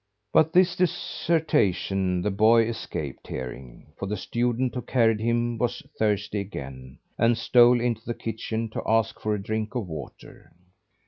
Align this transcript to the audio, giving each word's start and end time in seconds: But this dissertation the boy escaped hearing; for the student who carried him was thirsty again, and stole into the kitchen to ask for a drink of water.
But 0.33 0.51
this 0.51 0.75
dissertation 0.75 2.23
the 2.23 2.31
boy 2.31 2.63
escaped 2.63 3.27
hearing; 3.27 3.93
for 3.99 4.07
the 4.07 4.17
student 4.17 4.73
who 4.73 4.81
carried 4.81 5.19
him 5.19 5.59
was 5.59 5.83
thirsty 5.99 6.39
again, 6.39 6.97
and 7.19 7.37
stole 7.37 7.79
into 7.79 8.01
the 8.03 8.15
kitchen 8.15 8.67
to 8.71 8.81
ask 8.87 9.19
for 9.19 9.35
a 9.35 9.43
drink 9.43 9.75
of 9.75 9.85
water. 9.87 10.51